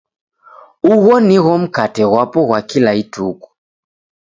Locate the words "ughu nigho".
0.91-1.53